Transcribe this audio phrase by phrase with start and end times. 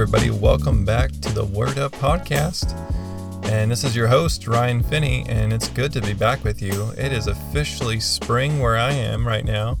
[0.00, 0.30] everybody.
[0.30, 2.72] Welcome back to the Word Up Podcast.
[3.50, 6.92] And this is your host, Ryan Finney, and it's good to be back with you.
[6.96, 9.80] It is officially spring where I am right now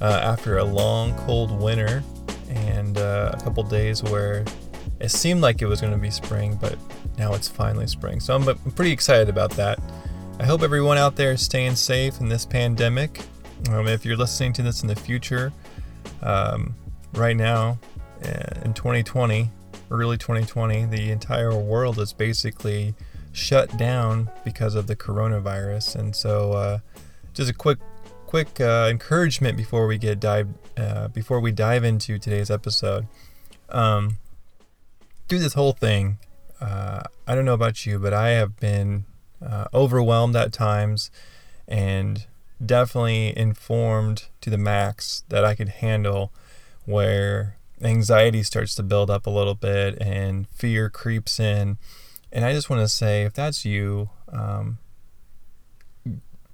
[0.00, 2.02] uh, after a long, cold winter
[2.48, 4.42] and uh, a couple days where
[5.00, 6.78] it seemed like it was going to be spring, but
[7.18, 8.20] now it's finally spring.
[8.20, 9.78] So I'm, I'm pretty excited about that.
[10.40, 13.20] I hope everyone out there is staying safe in this pandemic.
[13.70, 15.52] Um, if you're listening to this in the future,
[16.22, 16.74] um,
[17.12, 17.78] right now
[18.64, 19.50] in 2020,
[19.90, 22.94] early 2020, the entire world is basically
[23.32, 25.96] shut down because of the coronavirus.
[25.96, 26.78] And so, uh,
[27.34, 27.78] just a quick,
[28.26, 33.06] quick uh, encouragement before we get dive, uh, before we dive into today's episode.
[33.68, 34.18] Um,
[35.28, 36.18] through this whole thing,
[36.60, 39.04] uh, I don't know about you, but I have been
[39.44, 41.10] uh, overwhelmed at times,
[41.66, 42.26] and
[42.64, 46.32] definitely informed to the max that I could handle.
[46.86, 51.78] Where anxiety starts to build up a little bit and fear creeps in
[52.30, 54.78] and I just want to say, if that's you, um,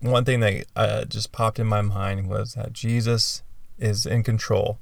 [0.01, 3.43] one thing that uh, just popped in my mind was that Jesus
[3.79, 4.79] is in control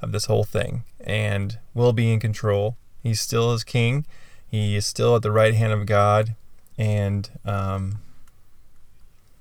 [0.00, 2.76] of this whole thing and will be in control.
[3.02, 4.06] He still is king.
[4.50, 6.34] He is still at the right hand of God.
[6.76, 8.00] And um,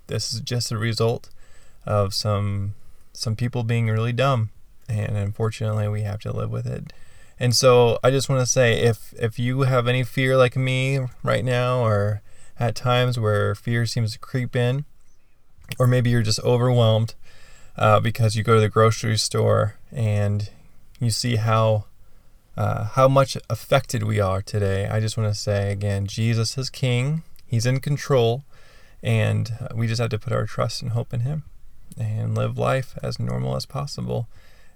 [0.08, 1.30] this is just a result
[1.86, 2.76] of some
[3.16, 4.50] some people being really dumb.
[4.90, 6.94] And unfortunately, we have to live with it.
[7.40, 11.00] And so I just want to say if if you have any fear like me
[11.24, 12.22] right now or
[12.60, 14.86] at times where fear seems to creep in
[15.80, 17.16] or maybe you're just overwhelmed
[17.78, 20.50] uh, because you go to the grocery store and
[21.00, 21.86] you see how
[22.56, 24.88] uh, how much affected we are today.
[24.88, 27.24] I just want to say again, Jesus is King.
[27.48, 28.44] He's in control,
[29.02, 31.44] and we just have to put our trust and hope in Him
[31.98, 34.28] and live life as normal as possible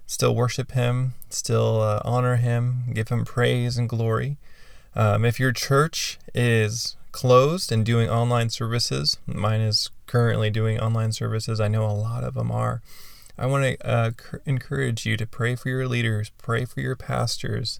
[0.08, 4.38] still worship Him, still uh, honor Him, give Him praise and glory.
[4.96, 11.12] Um, if your church is closed and doing online services, mine is currently doing online
[11.12, 12.80] services, I know a lot of them are.
[13.38, 14.10] I want to uh,
[14.46, 17.78] encourage you to pray for your leaders, pray for your pastors.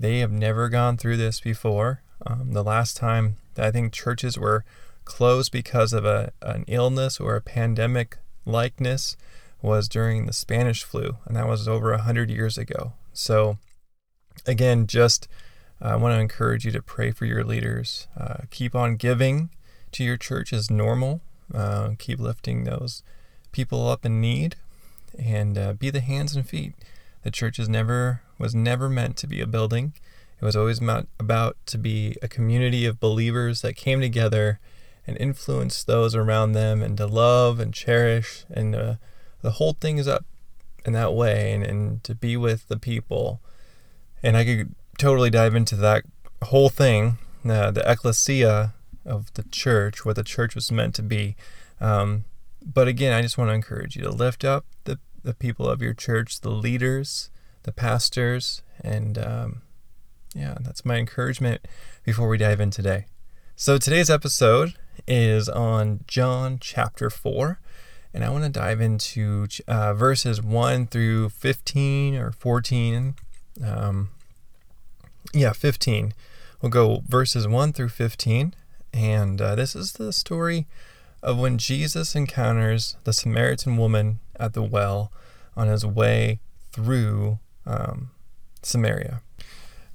[0.00, 2.00] They have never gone through this before.
[2.26, 4.64] Um, the last time that I think churches were
[5.04, 9.16] closed because of a, an illness or a pandemic likeness
[9.66, 12.92] was during the Spanish flu, and that was over 100 years ago.
[13.12, 13.58] So,
[14.46, 15.28] again, just
[15.82, 18.06] uh, I want to encourage you to pray for your leaders.
[18.16, 19.50] Uh, keep on giving
[19.92, 21.20] to your church as normal.
[21.52, 23.02] Uh, keep lifting those
[23.52, 24.56] people up in need,
[25.18, 26.72] and uh, be the hands and feet.
[27.22, 29.94] The church is never was never meant to be a building.
[30.40, 30.80] It was always
[31.18, 34.60] about to be a community of believers that came together
[35.06, 38.94] and influenced those around them, and to love and cherish and uh,
[39.46, 40.24] the whole thing is up
[40.84, 43.40] in that way and, and to be with the people.
[44.24, 46.02] And I could totally dive into that
[46.42, 47.18] whole thing,
[47.48, 48.74] uh, the ecclesia
[49.04, 51.36] of the church, what the church was meant to be.
[51.80, 52.24] Um,
[52.60, 55.80] but again, I just want to encourage you to lift up the, the people of
[55.80, 57.30] your church, the leaders,
[57.62, 59.62] the pastors, and um,
[60.34, 61.68] yeah, that's my encouragement
[62.02, 63.06] before we dive in today.
[63.54, 64.74] So today's episode
[65.06, 67.60] is on John chapter 4
[68.16, 73.14] and I want to dive into uh, verses 1 through 15 or 14.
[73.62, 74.08] Um,
[75.34, 76.14] yeah, 15.
[76.62, 78.54] We'll go verses 1 through 15.
[78.94, 80.66] And uh, this is the story
[81.22, 85.12] of when Jesus encounters the Samaritan woman at the well
[85.54, 86.40] on his way
[86.72, 88.12] through um,
[88.62, 89.20] Samaria.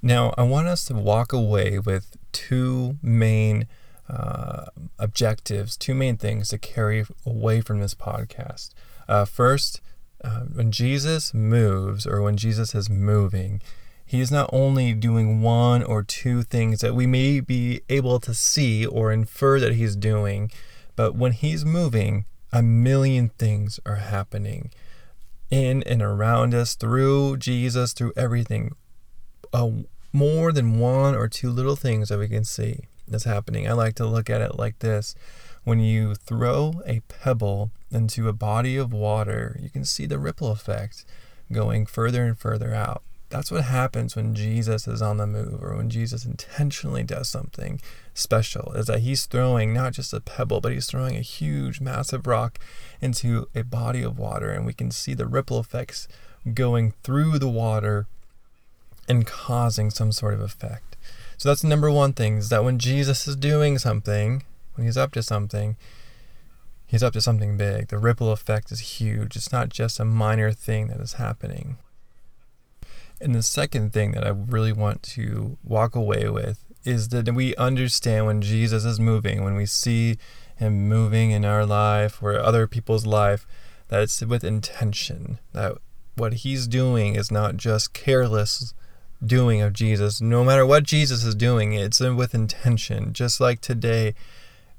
[0.03, 3.65] Now, I want us to walk away with two main
[4.11, 4.66] uh,
[4.99, 8.72] objectives, two main things to carry away from this podcast.
[9.07, 9.79] Uh, first,
[10.23, 13.61] uh, when Jesus moves or when Jesus is moving,
[14.05, 18.33] he is not only doing one or two things that we may be able to
[18.33, 20.51] see or infer that he's doing,
[20.97, 24.72] but when he's moving, a million things are happening
[25.49, 28.75] in and around us through Jesus, through everything.
[29.53, 29.69] Uh,
[30.11, 33.67] more than one or two little things that we can see that's happening.
[33.67, 35.16] I like to look at it like this.
[35.63, 40.52] When you throw a pebble into a body of water, you can see the ripple
[40.52, 41.05] effect
[41.52, 43.03] going further and further out.
[43.29, 47.79] That's what happens when Jesus is on the move or when Jesus intentionally does something
[48.13, 52.28] special is that he's throwing not just a pebble but he's throwing a huge massive
[52.28, 52.59] rock
[52.99, 56.09] into a body of water and we can see the ripple effects
[56.53, 58.05] going through the water
[59.08, 60.91] and causing some sort of effect.
[61.41, 64.43] So that's the number one thing is that when Jesus is doing something,
[64.76, 65.76] when he's up to something,
[66.85, 67.88] he's up to something big.
[67.88, 69.35] The ripple effect is huge.
[69.35, 71.78] It's not just a minor thing that is happening.
[73.20, 77.55] And the second thing that I really want to walk away with is that we
[77.55, 80.20] understand when Jesus is moving, when we see
[80.58, 83.47] him moving in our life or other people's life,
[83.87, 85.40] that it's with intention.
[85.53, 85.79] That
[86.14, 88.76] what he's doing is not just careless
[89.26, 90.22] doing of Jesus.
[90.22, 93.14] No matter what Jesus is doing, it's with intention.
[93.14, 94.16] Just like today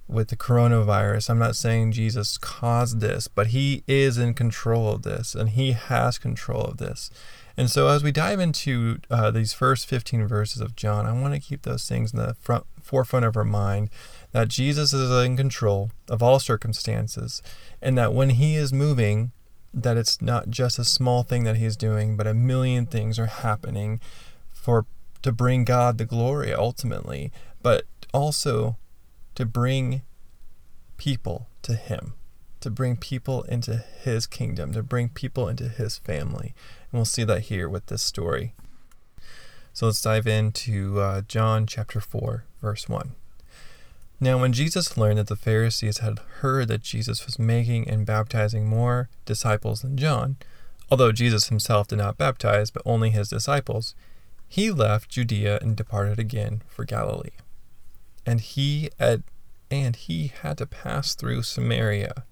[0.08, 5.02] with the coronavirus, I'm not saying Jesus caused this, but he is in control of
[5.02, 7.10] this and he has control of this.
[7.56, 11.34] And so, as we dive into uh, these first 15 verses of John, I want
[11.34, 13.90] to keep those things in the front, forefront of our mind
[14.32, 17.42] that Jesus is in control of all circumstances,
[17.82, 19.32] and that when He is moving,
[19.74, 23.26] that it's not just a small thing that He's doing, but a million things are
[23.26, 24.00] happening
[24.62, 24.86] for
[25.22, 27.30] to bring God the glory ultimately,
[27.62, 28.76] but also
[29.34, 30.02] to bring
[30.96, 32.14] people to Him
[32.62, 36.54] to bring people into his kingdom, to bring people into his family.
[36.90, 38.54] And we'll see that here with this story.
[39.72, 43.12] So let's dive into uh, John chapter 4, verse 1.
[44.20, 48.68] Now, when Jesus learned that the Pharisees had heard that Jesus was making and baptizing
[48.68, 50.36] more disciples than John,
[50.88, 53.96] although Jesus himself did not baptize, but only his disciples,
[54.52, 57.38] he left Judea and departed again for Galilee.
[58.26, 59.22] And he had,
[59.70, 62.26] and he had to pass through Samaria.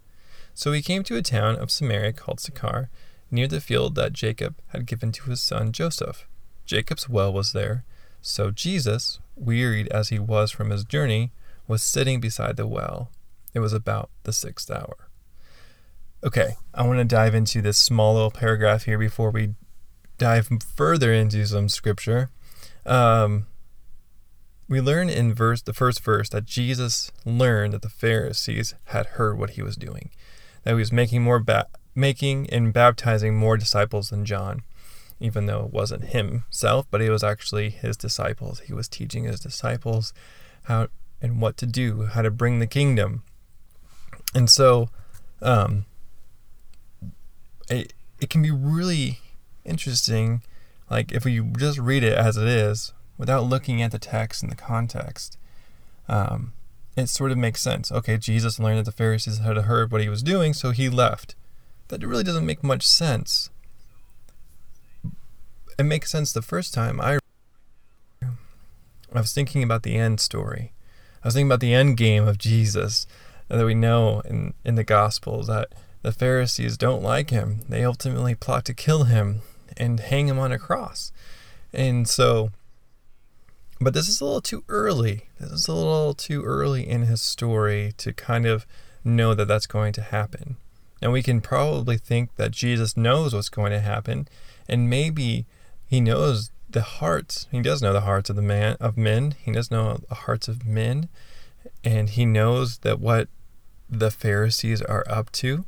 [0.52, 2.90] So he came to a town of Samaria called Sychar,
[3.30, 6.28] near the field that Jacob had given to his son Joseph.
[6.66, 7.84] Jacob's well was there.
[8.20, 11.32] So Jesus, wearied as he was from his journey,
[11.66, 13.10] was sitting beside the well.
[13.54, 15.08] It was about the sixth hour.
[16.22, 19.54] Okay, I want to dive into this small little paragraph here before we
[20.20, 22.30] dive further into some scripture.
[22.84, 23.46] Um,
[24.68, 29.38] we learn in verse the first verse that Jesus learned that the Pharisees had heard
[29.38, 30.10] what he was doing
[30.62, 34.62] that he was making more ba- making and baptizing more disciples than John,
[35.18, 38.60] even though it wasn't himself, but it was actually his disciples.
[38.60, 40.12] He was teaching his disciples
[40.64, 40.88] how
[41.22, 43.22] and what to do, how to bring the kingdom.
[44.34, 44.90] And so,
[45.42, 45.86] um,
[47.68, 49.20] it it can be really
[49.64, 50.42] interesting,
[50.90, 54.50] like if we just read it as it is, without looking at the text and
[54.50, 55.36] the context.
[56.08, 56.54] Um,
[56.96, 57.92] it sort of makes sense.
[57.92, 61.34] Okay, Jesus learned that the Pharisees had heard what he was doing, so he left.
[61.88, 63.50] That really doesn't make much sense.
[65.78, 67.18] It makes sense the first time I
[68.22, 70.72] I was thinking about the end story.
[71.22, 73.06] I was thinking about the end game of Jesus
[73.48, 77.60] that we know in, in the Gospels that the Pharisees don't like him.
[77.68, 79.42] They ultimately plot to kill him
[79.76, 81.12] and hang him on a cross.
[81.72, 82.50] And so
[83.80, 85.22] but this is a little too early.
[85.38, 88.66] This is a little too early in his story to kind of
[89.02, 90.56] know that that's going to happen.
[91.00, 94.28] And we can probably think that Jesus knows what's going to happen,
[94.68, 95.46] and maybe
[95.86, 97.46] he knows the hearts.
[97.50, 99.34] He does know the hearts of the man of men.
[99.42, 101.08] He does know the hearts of men,
[101.82, 103.28] and he knows that what
[103.88, 105.64] the Pharisees are up to.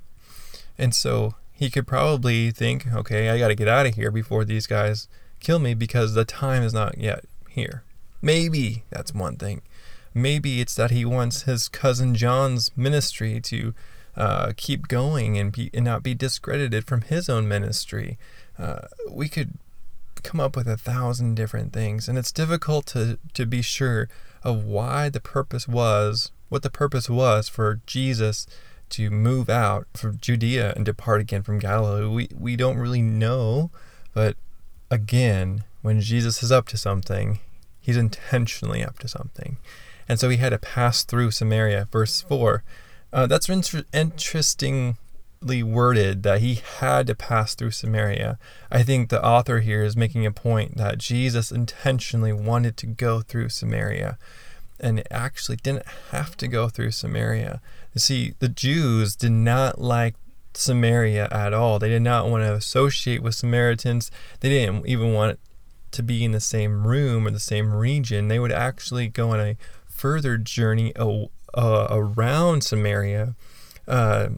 [0.79, 4.45] And so he could probably think, okay, I got to get out of here before
[4.45, 5.09] these guys
[5.41, 7.85] kill me because the time is not yet here.
[8.21, 9.63] Maybe that's one thing.
[10.15, 13.75] Maybe it's that he wants his cousin John's ministry to
[14.17, 18.19] uh, keep going and, be, and not be discredited from his own ministry.
[18.59, 19.55] Uh, we could
[20.23, 24.09] come up with a thousand different things, and it's difficult to, to be sure
[24.43, 28.47] of why the purpose was, what the purpose was for Jesus
[28.93, 32.07] to move out from Judea and depart again from Galilee.
[32.07, 33.71] We, we don't really know,
[34.15, 34.37] but
[34.91, 37.41] again, when Jesus is up to something,
[37.83, 39.57] He's intentionally up to something.
[40.09, 41.89] And so he had to pass through Samaria.
[41.91, 42.63] Verse 4.
[43.13, 48.39] Uh, that's inter- interestingly worded that he had to pass through Samaria.
[48.71, 53.21] I think the author here is making a point that Jesus intentionally wanted to go
[53.21, 54.17] through Samaria
[54.79, 57.61] and actually didn't have to go through Samaria.
[57.95, 60.15] You see, the Jews did not like
[60.55, 61.79] Samaria at all.
[61.79, 64.11] They did not want to associate with Samaritans.
[64.41, 65.39] They didn't even want
[65.93, 68.29] to be in the same room or the same region.
[68.29, 69.57] They would actually go on a
[69.87, 71.27] further journey uh,
[71.91, 73.35] around Samaria
[73.87, 74.29] uh,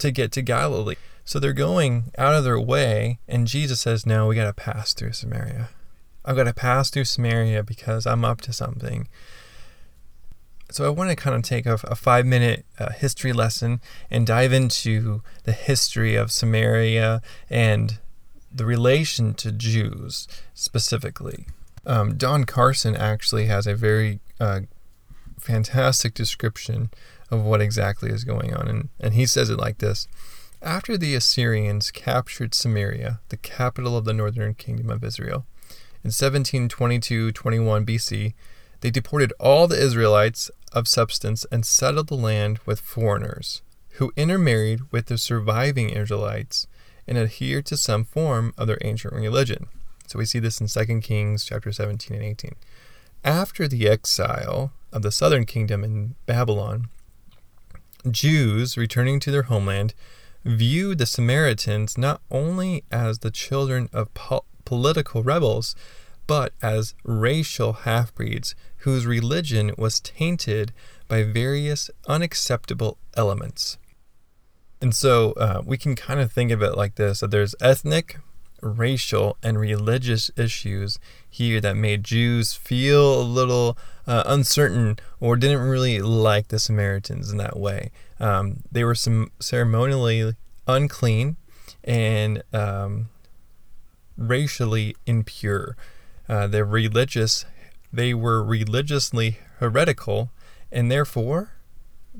[0.00, 0.96] to get to Galilee.
[1.24, 4.94] So they're going out of their way, and Jesus says, No, we got to pass
[4.94, 5.68] through Samaria.
[6.24, 9.08] I've got to pass through Samaria because I'm up to something.
[10.70, 14.26] So I want to kind of take a, a five minute uh, history lesson and
[14.26, 17.98] dive into the history of Samaria and
[18.52, 21.46] the relation to Jews specifically.
[21.86, 24.60] Um, Don Carson actually has a very uh,
[25.38, 26.90] fantastic description
[27.30, 30.08] of what exactly is going on, and, and he says it like this
[30.60, 35.46] After the Assyrians captured Samaria, the capital of the northern kingdom of Israel,
[36.04, 38.34] in 1722 21 BC,
[38.80, 44.92] they deported all the Israelites of substance and settled the land with foreigners, who intermarried
[44.92, 46.66] with the surviving Israelites
[47.06, 49.66] and adhered to some form of their ancient religion.
[50.06, 52.54] So we see this in 2 Kings chapter 17 and 18.
[53.24, 56.88] After the exile of the southern kingdom in Babylon,
[58.10, 59.94] Jews returning to their homeland
[60.44, 65.74] viewed the Samaritans not only as the children of po- political rebels,
[66.26, 70.72] but as racial half breeds whose religion was tainted
[71.08, 73.78] by various unacceptable elements.
[74.80, 78.18] And so uh, we can kind of think of it like this that there's ethnic,
[78.62, 85.60] racial, and religious issues here that made Jews feel a little uh, uncertain or didn't
[85.60, 87.90] really like the Samaritans in that way.
[88.20, 90.34] Um, they were some ceremonially
[90.66, 91.36] unclean
[91.84, 93.08] and um,
[94.16, 95.76] racially impure.
[96.28, 97.44] Uh, they're religious.
[97.92, 100.30] They were religiously heretical,
[100.70, 101.52] and therefore,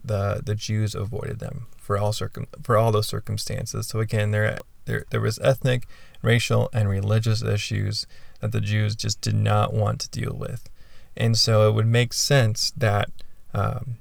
[0.04, 3.88] the the Jews avoided them for all circum for all those circumstances.
[3.88, 5.86] So again, there there there was ethnic,
[6.22, 8.06] racial, and religious issues
[8.40, 10.68] that the Jews just did not want to deal with,
[11.16, 13.10] and so it would make sense that
[13.52, 13.96] um,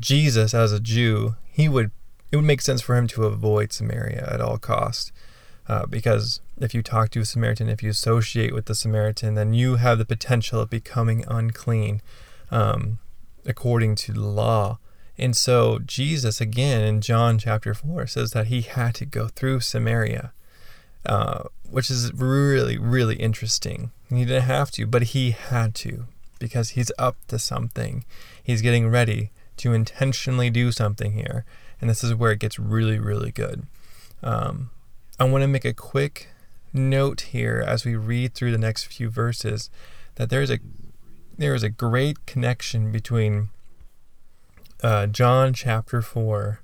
[0.00, 1.90] Jesus, as a Jew, he would
[2.30, 5.12] it would make sense for him to avoid Samaria at all costs.
[5.66, 9.54] Uh, because if you talk to a Samaritan, if you associate with the Samaritan, then
[9.54, 12.02] you have the potential of becoming unclean
[12.50, 12.98] um,
[13.46, 14.78] according to the law.
[15.16, 19.60] And so Jesus, again in John chapter 4, says that he had to go through
[19.60, 20.32] Samaria,
[21.06, 23.90] uh, which is really, really interesting.
[24.08, 26.06] He didn't have to, but he had to
[26.38, 28.04] because he's up to something.
[28.42, 31.44] He's getting ready to intentionally do something here.
[31.80, 33.66] And this is where it gets really, really good.
[34.22, 34.70] Um,
[35.18, 36.28] I want to make a quick
[36.72, 39.70] note here as we read through the next few verses
[40.16, 40.58] that there's a
[41.36, 43.50] there is a great connection between
[44.82, 46.60] uh, John chapter 4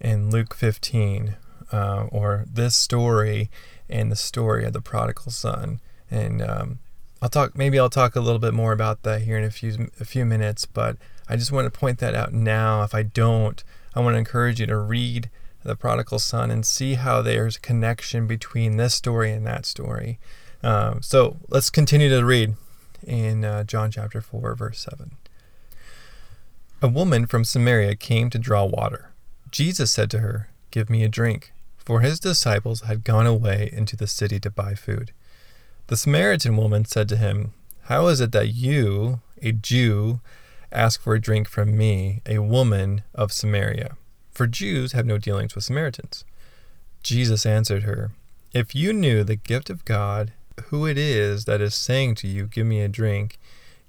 [0.00, 1.36] and Luke 15,
[1.70, 3.48] uh, or this story
[3.88, 5.80] and the story of the prodigal son.
[6.10, 6.78] And um,
[7.22, 7.56] I'll talk.
[7.56, 10.24] Maybe I'll talk a little bit more about that here in a few a few
[10.26, 10.66] minutes.
[10.66, 10.96] But
[11.28, 12.82] I just want to point that out now.
[12.82, 13.62] If I don't,
[13.94, 15.30] I want to encourage you to read
[15.64, 20.18] the prodigal son and see how there's a connection between this story and that story.
[20.62, 22.54] Uh, so let's continue to read
[23.06, 25.12] in uh, John chapter 4, verse 7.
[26.80, 29.12] A woman from Samaria came to draw water.
[29.50, 33.96] Jesus said to her, Give me a drink, for his disciples had gone away into
[33.96, 35.12] the city to buy food.
[35.88, 37.52] The Samaritan woman said to him,
[37.82, 40.20] How is it that you, a Jew,
[40.70, 43.96] ask for a drink from me, a woman of Samaria?
[44.42, 46.24] For Jews have no dealings with Samaritans.
[47.04, 48.10] Jesus answered her,
[48.52, 50.32] If you knew the gift of God,
[50.64, 53.38] who it is that is saying to you, Give me a drink,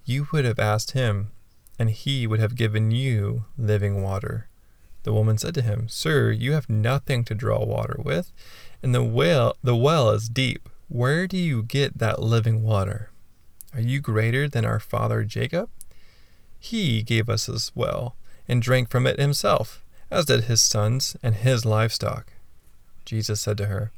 [0.06, 1.32] you would have asked him,
[1.80, 4.48] and he would have given you living water.
[5.02, 8.32] The woman said to him, Sir, you have nothing to draw water with,
[8.84, 10.70] and the well the well is deep.
[10.88, 13.10] Where do you get that living water?
[13.74, 15.72] Are you greater than our father Jacob?
[16.60, 18.16] He gave us this well,
[18.48, 19.83] and drank from it himself
[20.14, 22.34] as did his sons and his livestock.
[23.04, 23.92] Jesus said to her,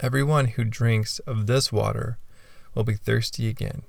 [0.00, 2.18] Everyone who drinks of this water
[2.74, 3.82] will be thirsty again,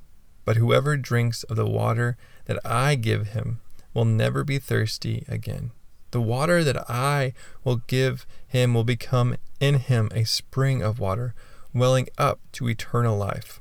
[0.45, 3.61] but whoever drinks of the water that I give him
[3.95, 5.71] will never be thirsty again.
[6.11, 7.33] The water that I
[7.63, 11.33] will give him will become in him a spring of water,
[11.73, 13.59] welling up to eternal life.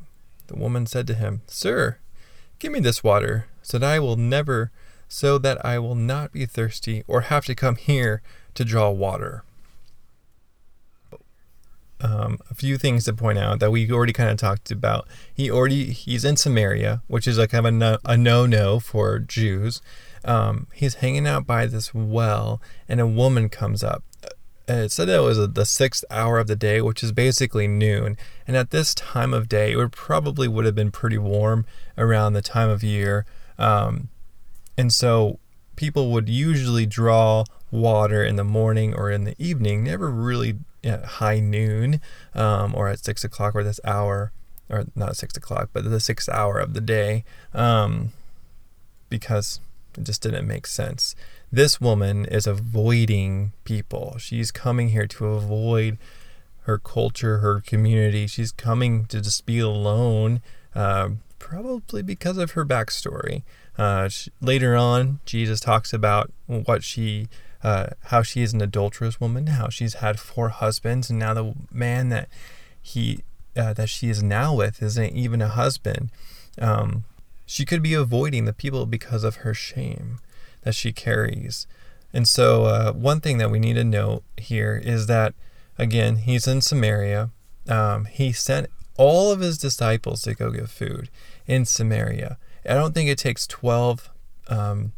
[0.48, 1.96] The woman said to him, Sir,
[2.58, 4.72] give me this water, so that I will never
[5.12, 8.23] so that I will not be thirsty or have to come here
[8.55, 9.43] to draw water.
[12.00, 15.09] Um, a few things to point out that we already kind of talked about.
[15.35, 18.79] He already he's in Samaria, which is like kind of a no, a no no
[18.79, 19.83] for Jews.
[20.25, 24.05] Um, he's hanging out by this well, and a woman comes up.
[24.25, 27.67] Uh, it said that it was the sixth hour of the day, which is basically
[27.67, 28.17] noon.
[28.47, 31.67] And at this time of day, it would probably would have been pretty warm
[31.99, 33.26] around the time of year.
[33.59, 34.09] Um,
[34.80, 35.38] and so
[35.76, 41.04] people would usually draw water in the morning or in the evening, never really at
[41.20, 42.00] high noon
[42.34, 44.32] um, or at six o'clock or this hour,
[44.70, 48.12] or not six o'clock, but the sixth hour of the day, um,
[49.10, 49.60] because
[49.99, 51.14] it just didn't make sense.
[51.52, 54.16] This woman is avoiding people.
[54.18, 55.99] She's coming here to avoid
[56.62, 58.26] her culture, her community.
[58.26, 60.40] She's coming to just be alone,
[60.75, 63.42] uh, probably because of her backstory.
[63.80, 67.28] Uh, she, later on, Jesus talks about what she,
[67.62, 71.54] uh, how she is an adulterous woman, how she's had four husbands, and now the
[71.72, 72.28] man that
[72.82, 73.25] he
[73.56, 76.10] uh, that she is now with isn't even a husband.
[76.60, 77.04] Um,
[77.46, 80.18] she could be avoiding the people because of her shame
[80.60, 81.66] that she carries.
[82.12, 85.32] And so, uh, one thing that we need to note here is that,
[85.78, 87.30] again, he's in Samaria.
[87.66, 88.68] Um, he sent
[88.99, 91.08] all of his disciples to go get food
[91.46, 92.37] in Samaria.
[92.69, 94.11] I don't think it takes 12,
[94.49, 94.93] um,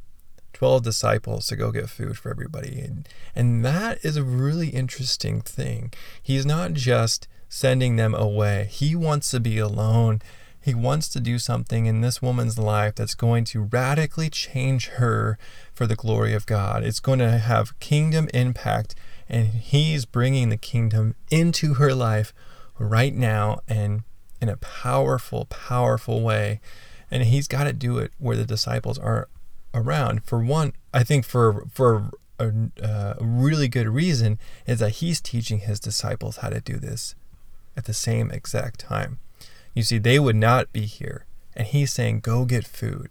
[0.52, 2.81] 12 disciples to go get food for everybody.
[2.81, 5.92] And, and that is a really interesting thing.
[6.23, 10.21] He's not just sending them away, he wants to be alone.
[10.64, 15.37] He wants to do something in this woman's life that's going to radically change her
[15.75, 16.85] for the glory of God.
[16.85, 18.95] It's going to have kingdom impact,
[19.28, 22.33] and He's bringing the kingdom into her life
[22.78, 24.04] right now and
[24.40, 26.61] in a powerful, powerful way.
[27.12, 29.28] And He's got to do it where the disciples are
[29.73, 30.25] around.
[30.25, 32.52] For one, I think for for a,
[32.83, 37.14] uh, a really good reason is that He's teaching His disciples how to do this
[37.76, 39.21] at the same exact time.
[39.75, 41.25] You see, they would not be here.
[41.54, 43.11] And he's saying, go get food.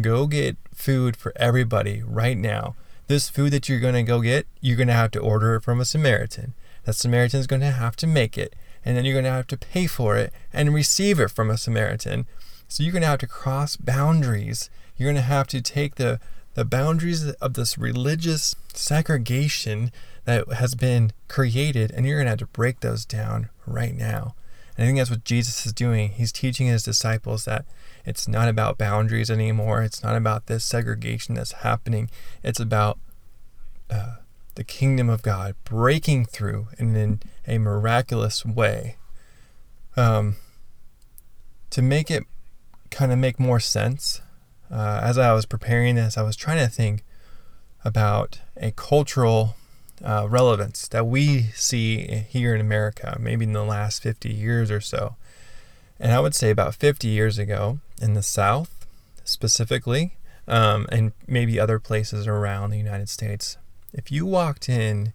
[0.00, 2.74] Go get food for everybody right now.
[3.06, 5.62] This food that you're going to go get, you're going to have to order it
[5.62, 6.54] from a Samaritan.
[6.84, 8.54] That Samaritan's going to have to make it.
[8.84, 11.58] And then you're going to have to pay for it and receive it from a
[11.58, 12.26] Samaritan.
[12.72, 14.70] So you're going to have to cross boundaries.
[14.96, 16.18] You're going to have to take the,
[16.54, 19.92] the boundaries of this religious segregation
[20.24, 24.34] that has been created and you're going to have to break those down right now.
[24.74, 26.12] And I think that's what Jesus is doing.
[26.12, 27.66] He's teaching his disciples that
[28.06, 29.82] it's not about boundaries anymore.
[29.82, 32.08] It's not about this segregation that's happening.
[32.42, 32.98] It's about
[33.90, 34.14] uh,
[34.54, 38.96] the kingdom of God breaking through and in a miraculous way.
[39.94, 40.36] Um,
[41.68, 42.24] to make it
[42.92, 44.20] kind of make more sense,
[44.70, 47.02] uh, as I was preparing this, I was trying to think
[47.84, 49.56] about a cultural
[50.04, 54.80] uh, relevance that we see here in America, maybe in the last 50 years or
[54.80, 55.16] so.
[55.98, 58.86] And I would say about 50 years ago in the South,
[59.24, 60.16] specifically,
[60.48, 63.56] um, and maybe other places around the United States,
[63.92, 65.12] if you walked in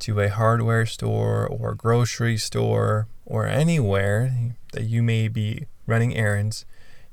[0.00, 4.34] to a hardware store or grocery store or anywhere
[4.72, 6.66] that you may be running errands,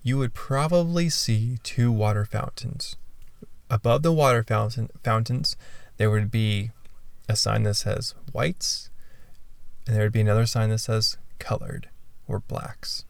[0.04, 2.96] you would probably see two water fountains.
[3.70, 5.56] Above the water fountain, fountains,
[5.98, 6.72] there would be
[7.28, 8.90] a sign that says whites,
[9.86, 11.90] and there would be another sign that says colored
[12.28, 13.06] or blacks.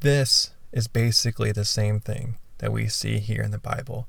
[0.00, 4.08] This is basically the same thing that we see here in the Bible.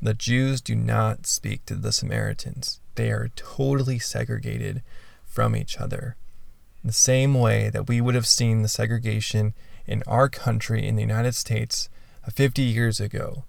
[0.00, 4.82] The Jews do not speak to the Samaritans, they are totally segregated
[5.24, 6.16] from each other.
[6.82, 9.54] The same way that we would have seen the segregation
[9.86, 11.88] in our country in the United States
[12.26, 13.44] uh, 50 years ago.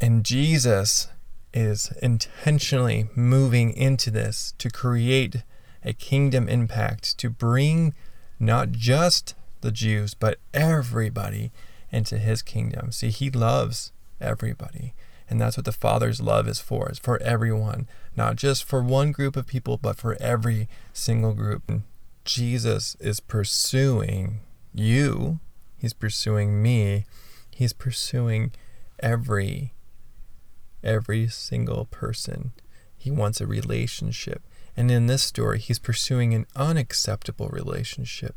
[0.00, 1.08] And Jesus
[1.54, 5.42] is intentionally moving into this to create
[5.84, 7.94] a kingdom impact, to bring
[8.38, 11.52] not just the Jews, but everybody
[11.90, 12.92] into his kingdom.
[12.92, 14.94] See, he loves everybody.
[15.28, 19.12] And that's what the Father's love is for, is for everyone, not just for one
[19.12, 21.62] group of people, but for every single group.
[21.68, 21.82] And
[22.24, 24.40] Jesus is pursuing
[24.74, 25.40] you,
[25.78, 27.04] he's pursuing me,
[27.50, 28.52] he's pursuing
[29.00, 29.72] every
[30.82, 32.52] every single person.
[32.96, 34.42] He wants a relationship.
[34.76, 38.34] And in this story, he's pursuing an unacceptable relationship.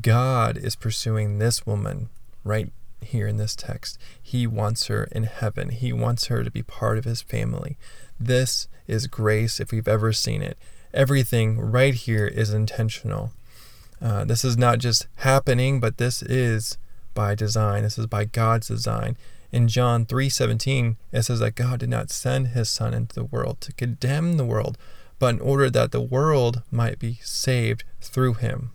[0.00, 2.08] God is pursuing this woman
[2.42, 3.98] right here in this text.
[4.22, 7.76] He wants her in heaven, he wants her to be part of his family.
[8.18, 10.58] This is grace if we've ever seen it.
[10.92, 13.32] Everything right here is intentional.
[14.04, 16.76] Uh, this is not just happening, but this is
[17.14, 17.84] by design.
[17.84, 19.16] This is by God's design.
[19.50, 23.62] In John 3:17, it says that God did not send his son into the world
[23.62, 24.76] to condemn the world,
[25.18, 28.72] but in order that the world might be saved through him.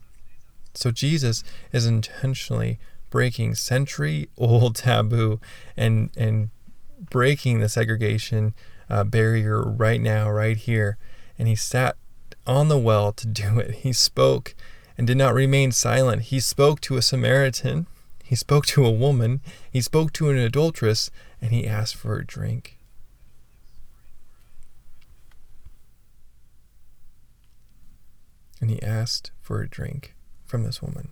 [0.73, 2.79] So Jesus is intentionally
[3.11, 5.39] breaking century old taboo
[5.77, 6.49] and and
[7.11, 8.55] breaking the segregation
[8.89, 10.97] uh, barrier right now, right here.
[11.37, 11.97] And he sat
[12.47, 13.75] on the well to do it.
[13.75, 14.55] He spoke
[14.99, 16.23] and did not remain silent.
[16.23, 17.87] He spoke to a Samaritan
[18.29, 21.09] he spoke to a woman, he spoke to an adulteress,
[21.41, 22.77] and he asked for a drink.
[28.61, 30.13] And he asked for a drink
[30.45, 31.07] from this woman.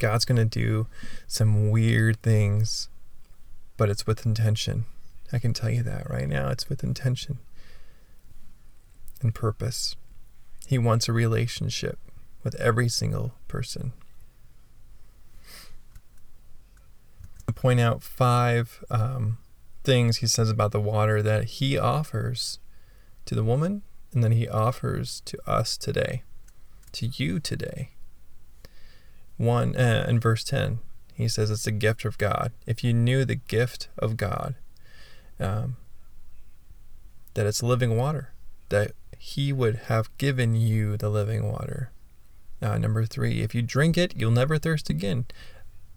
[0.00, 0.88] God's going to do
[1.28, 2.88] some weird things,
[3.76, 4.86] but it's with intention.
[5.32, 6.48] I can tell you that right now.
[6.48, 7.38] It's with intention
[9.20, 9.94] and purpose.
[10.66, 12.00] He wants a relationship
[12.42, 13.92] with every single person.
[17.62, 19.38] point out five um,
[19.84, 22.58] things he says about the water that he offers
[23.24, 26.24] to the woman and then he offers to us today,
[26.90, 27.90] to you today.
[29.36, 30.80] One uh, in verse 10,
[31.14, 32.50] he says it's a gift of God.
[32.66, 34.56] If you knew the gift of God,
[35.38, 35.76] um,
[37.34, 38.32] that it's living water,
[38.70, 41.92] that he would have given you the living water.
[42.62, 45.26] Uh, number three, if you drink it, you'll never thirst again.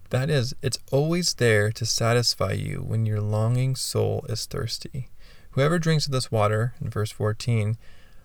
[0.10, 5.10] That is, it's always there to satisfy you when your longing soul is thirsty.
[5.52, 7.78] Whoever drinks of this water, in verse 14,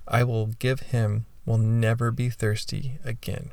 [0.08, 3.50] I will give him will never be thirsty again.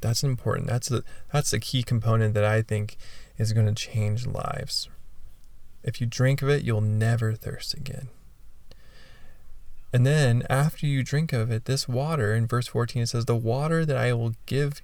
[0.00, 0.68] That's important.
[0.68, 2.96] That's the that's the key component that I think
[3.38, 4.88] is going to change lives.
[5.82, 8.08] If you drink of it, you'll never thirst again.
[9.92, 13.34] And then after you drink of it, this water in verse 14 it says, The
[13.34, 14.80] water that I will give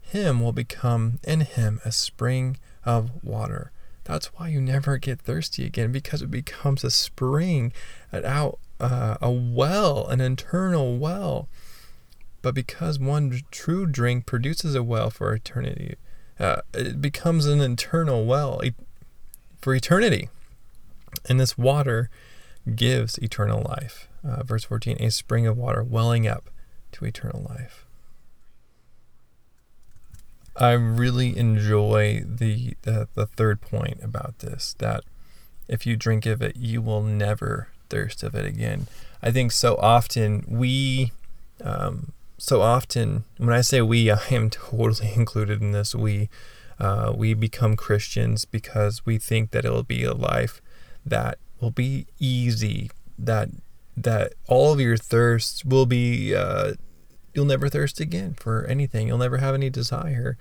[0.00, 3.72] him will become in him a spring of water.
[4.04, 7.72] That's why you never get thirsty again because it becomes a spring,
[8.10, 11.48] an out, uh, a well, an internal well.
[12.42, 15.94] But because one true drink produces a well for eternity,
[16.38, 18.60] uh, it becomes an internal well
[19.60, 20.28] for eternity.
[21.28, 22.10] And this water
[22.74, 24.08] gives eternal life.
[24.26, 26.50] Uh, verse 14 a spring of water welling up
[26.92, 27.86] to eternal life.
[30.56, 35.04] I really enjoy the, the, the third point about this that
[35.68, 38.86] if you drink of it, you will never thirst of it again.
[39.22, 41.12] I think so often we,
[41.62, 45.94] um, so often when I say we, I am totally included in this.
[45.94, 46.28] We,
[46.78, 50.60] uh, we become Christians because we think that it'll be a life
[51.06, 53.48] that will be easy, that
[53.96, 56.72] that all of your thirsts will be uh,
[57.34, 59.08] you'll never thirst again for anything.
[59.08, 60.36] You'll never have any desire,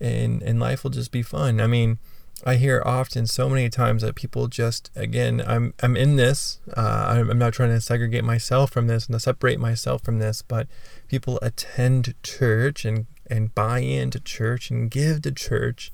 [0.00, 1.60] and and life will just be fun.
[1.60, 1.98] I mean,
[2.44, 6.60] I hear often so many times that people just again, I'm I'm in this.
[6.76, 10.18] Uh, I'm, I'm not trying to segregate myself from this and to separate myself from
[10.18, 10.66] this, but
[11.08, 15.92] people attend church and and buy into church and give to church.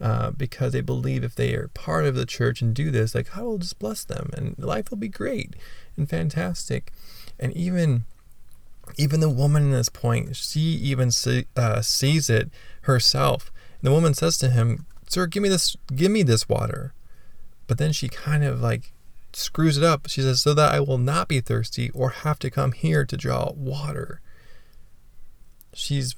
[0.00, 3.36] Uh, because they believe if they are part of the church and do this, like
[3.36, 5.54] I will just bless them and life will be great
[5.94, 6.90] and fantastic.
[7.38, 8.04] And even
[8.96, 12.50] even the woman in this point, she even see, uh, sees it
[12.82, 13.52] herself.
[13.80, 16.92] And The woman says to him, "Sir, give me this, give me this water."
[17.66, 18.92] But then she kind of like
[19.32, 20.08] screws it up.
[20.08, 23.16] She says, "So that I will not be thirsty or have to come here to
[23.16, 24.20] draw water."
[25.72, 26.16] She's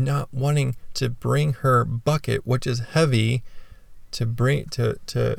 [0.00, 3.42] not wanting to bring her bucket, which is heavy,
[4.12, 5.36] to bring to to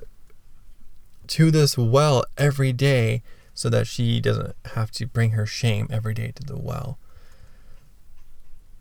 [1.28, 6.14] to this well every day so that she doesn't have to bring her shame every
[6.14, 6.98] day to the well.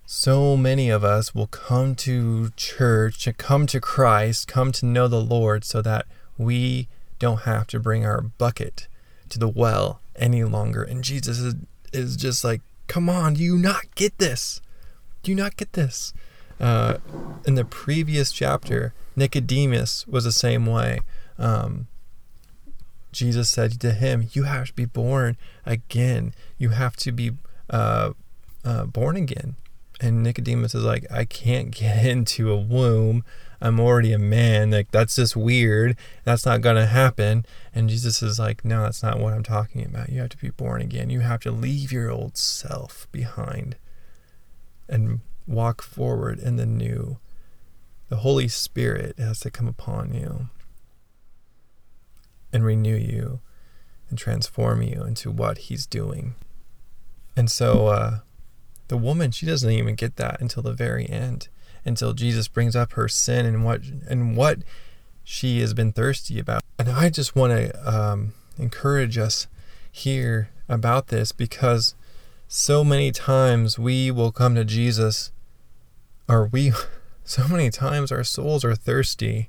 [0.07, 5.07] So many of us will come to church, to come to Christ, come to know
[5.07, 6.89] the Lord so that we
[7.21, 8.89] don't have to bring our bucket
[9.29, 10.83] to the well any longer.
[10.83, 11.55] And Jesus is,
[11.93, 14.61] is just like, come on, do you not get this?
[15.23, 16.13] Do you not get this?
[16.61, 16.99] Uh,
[17.47, 21.01] in the previous chapter, Nicodemus was the same way.
[21.39, 21.89] Um,
[23.13, 26.35] Jesus said to him, You have to be born again.
[26.59, 27.33] You have to be
[27.71, 28.13] uh,
[28.65, 29.57] uh, born again.
[30.03, 33.25] And Nicodemus is like, I can't get into a womb.
[33.63, 34.71] I'm already a man.
[34.71, 35.97] Like, that's just weird.
[36.25, 37.45] That's not going to happen.
[37.75, 40.11] And Jesus is like, No, that's not what I'm talking about.
[40.11, 41.11] You have to be born again.
[41.11, 43.77] You have to leave your old self behind
[44.91, 47.19] and walk forward in the new.
[48.09, 50.49] The Holy Spirit has to come upon you
[52.53, 53.41] and renew you
[54.09, 56.35] and transform you into what he's doing.
[57.37, 58.19] And so uh,
[58.89, 61.49] the woman, she doesn't even get that until the very end,
[61.85, 64.59] until Jesus brings up her sin and what and what
[65.23, 66.63] she has been thirsty about.
[66.79, 69.47] And I just want to um, encourage us
[69.93, 71.95] here about this because
[72.53, 75.31] so many times we will come to Jesus,
[76.29, 76.73] or we,
[77.25, 79.49] so many times our souls are thirsty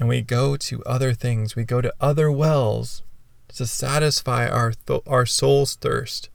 [0.00, 1.54] and we go to other things.
[1.54, 3.04] We go to other wells
[3.54, 6.28] to satisfy our th- our soul's thirst.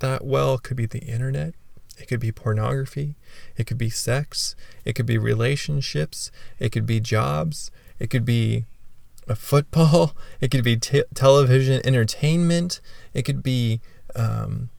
[0.00, 1.54] That well could be the internet.
[1.96, 3.14] It could be pornography.
[3.56, 4.56] It could be sex.
[4.84, 6.32] It could be relationships.
[6.58, 7.70] It could be jobs.
[8.00, 8.64] It could be
[9.28, 10.16] a football.
[10.40, 12.80] It could be television entertainment.
[13.14, 13.80] It could be
[14.14, 14.70] um,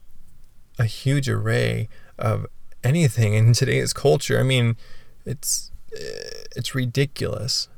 [0.78, 2.46] a huge array of
[2.82, 4.38] anything in today's culture.
[4.38, 4.76] I mean,
[5.24, 7.68] it's it's ridiculous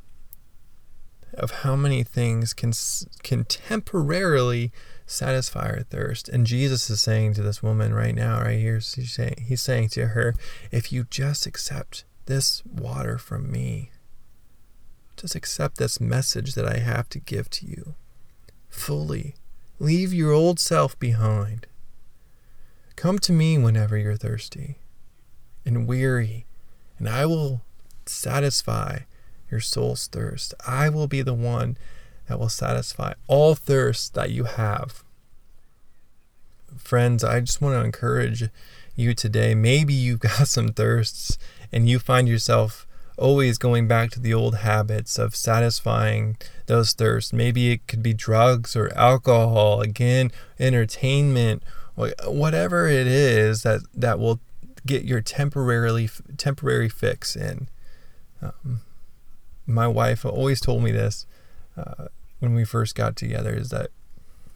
[1.35, 2.73] of how many things can
[3.23, 4.73] can temporarily
[5.07, 6.29] satisfy our thirst.
[6.29, 9.89] And Jesus is saying to this woman right now, right here, he's saying, he's saying
[9.91, 10.35] to her,
[10.71, 13.91] if you just accept this water from me,
[15.17, 17.95] Just accept this message that I have to give to you
[18.69, 19.35] fully.
[19.85, 21.67] Leave your old self behind.
[22.97, 24.79] Come to me whenever you're thirsty
[25.67, 26.47] and weary,
[26.99, 27.61] and I will
[28.07, 29.01] satisfy
[29.51, 30.55] your soul's thirst.
[30.67, 31.77] I will be the one
[32.29, 35.05] that will satisfy all thirst that you have.
[36.79, 38.49] Friends, I just want to encourage
[38.97, 39.55] you today.
[39.55, 41.37] Maybe you've got some thirsts
[41.71, 42.84] and you find yourself
[43.17, 47.33] always going back to the old habits of satisfying those thirsts.
[47.33, 51.63] Maybe it could be drugs or alcohol, again, entertainment,
[51.95, 54.41] whatever it is that, that will
[54.87, 57.69] get your temporarily temporary fix in.
[58.43, 58.81] Um,
[59.67, 61.27] my wife always told me this
[61.77, 62.09] uh,
[62.41, 63.91] when we first got together is that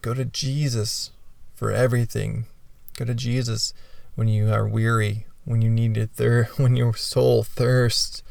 [0.03, 1.11] go to Jesus
[1.55, 2.47] for everything.
[2.97, 3.73] Go to Jesus
[4.15, 8.23] when you are weary, when you need it thir- when your soul thirsts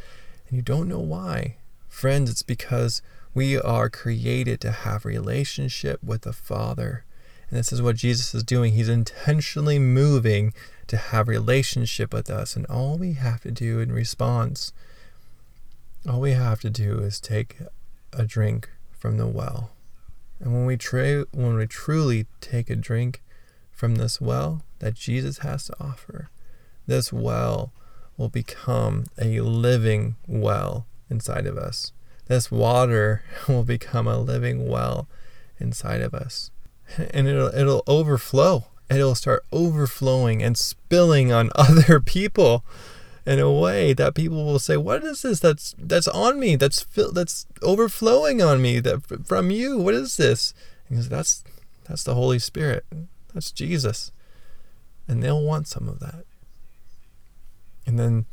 [0.47, 1.57] and you don't know why.
[1.87, 3.01] Friends, it's because
[3.33, 7.03] we are created to have relationship with the Father.
[7.49, 8.73] And this is what Jesus is doing.
[8.73, 10.53] He's intentionally moving
[10.87, 12.55] to have relationship with us.
[12.55, 14.73] And all we have to do in response,
[16.09, 17.57] all we have to do is take
[18.13, 19.71] a drink from the well.
[20.39, 23.21] And when we tra- when we truly take a drink
[23.71, 26.29] from this well that Jesus has to offer,
[26.85, 27.71] this well
[28.17, 31.91] will become a living well inside of us.
[32.27, 35.07] This water will become a living well
[35.59, 36.51] inside of us.
[36.97, 38.67] And it'll it'll overflow.
[38.89, 42.63] It'll start overflowing and spilling on other people
[43.25, 46.55] in a way that people will say, "What is this that's that's on me?
[46.55, 49.77] That's that's overflowing on me that from you.
[49.77, 50.53] What is this?"
[50.87, 51.43] Because "That's
[51.83, 52.85] that's the Holy Spirit.
[53.33, 54.11] That's Jesus."
[55.09, 56.25] And they'll want some of that.
[57.87, 58.25] And then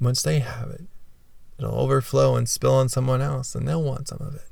[0.00, 0.86] once they have it,
[1.58, 4.50] it'll overflow and spill on someone else, and they'll want some of it.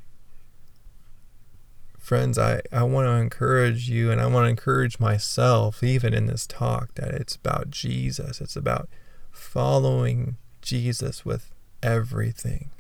[1.98, 6.26] Friends, I, I want to encourage you, and I want to encourage myself, even in
[6.26, 8.40] this talk, that it's about Jesus.
[8.40, 8.88] It's about
[9.30, 12.70] following Jesus with everything.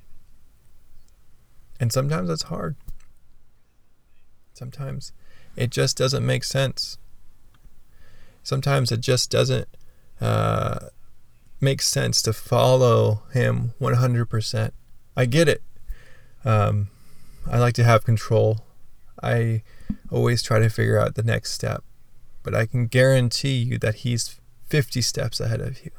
[1.80, 2.76] And sometimes it's hard.
[4.54, 5.12] Sometimes
[5.56, 6.98] it just doesn't make sense.
[8.44, 9.66] Sometimes it just doesn't
[10.22, 10.78] uh,
[11.60, 14.70] makes sense to follow him 100%.
[15.16, 15.62] I get it.
[16.44, 16.88] Um,
[17.50, 18.64] I like to have control.
[19.20, 19.62] I
[20.10, 21.82] always try to figure out the next step,
[22.42, 25.90] but I can guarantee you that he's 50 steps ahead of you,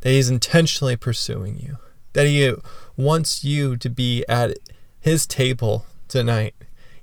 [0.00, 1.78] that he's intentionally pursuing you,
[2.12, 2.54] that he
[2.96, 4.58] wants you to be at
[5.00, 6.54] his table tonight,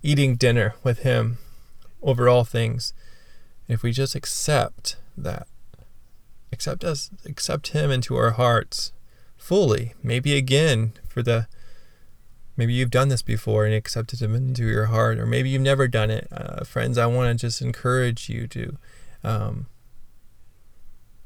[0.03, 1.39] eating dinner with him
[2.03, 2.93] over all things.
[3.67, 5.47] If we just accept that,
[6.55, 8.93] accept us accept him into our hearts
[9.37, 9.93] fully.
[10.01, 11.47] Maybe again for the
[12.55, 15.87] maybe you've done this before and accepted him into your heart or maybe you've never
[15.87, 16.27] done it.
[16.31, 18.77] Uh, friends i want to just encourage you to
[19.23, 19.67] um,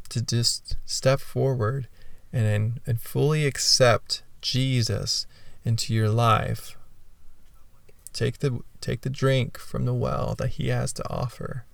[0.09, 1.87] to just step forward
[2.33, 5.27] and and fully accept jesus
[5.63, 6.75] into your life.
[8.13, 11.65] Take the take the drink from the well that he has to offer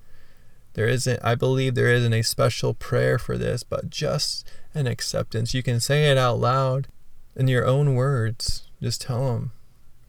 [0.75, 5.53] there isn't, I believe there isn't a special prayer for this, but just an acceptance.
[5.53, 6.87] You can say it out loud
[7.35, 8.67] in your own words.
[8.81, 9.51] Just tell him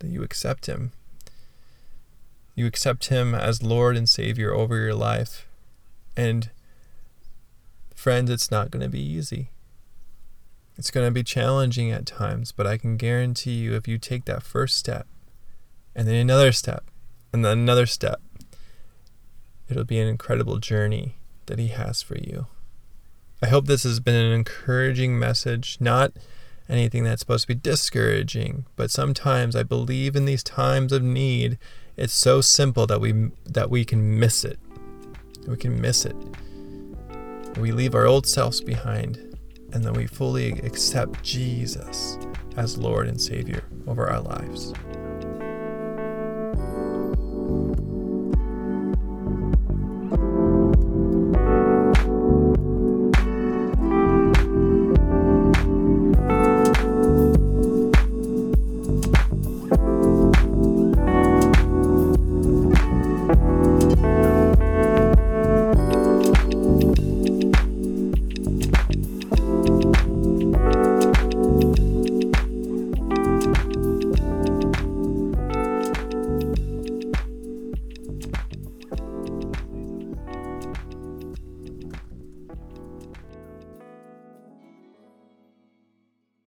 [0.01, 0.91] that you accept him.
[2.57, 5.47] You accept him as Lord and Savior over your life.
[6.17, 6.51] And
[7.95, 9.51] friends, it's not going to be easy.
[10.77, 14.25] It's going to be challenging at times, but I can guarantee you if you take
[14.25, 15.07] that first step,
[15.95, 16.85] and then another step,
[17.33, 18.21] and then another step,
[19.69, 22.47] It'll be an incredible journey that He has for you.
[23.43, 26.13] I hope this has been an encouraging message, not
[26.69, 31.59] anything that's supposed to be discouraging, but sometimes I believe in these times of need,
[31.97, 34.59] it's so simple that we that we can miss it.
[35.47, 36.17] We can miss it.
[37.59, 39.27] We leave our old selves behind
[39.73, 42.19] and then we fully accept Jesus
[42.57, 44.73] as Lord and Savior over our lives.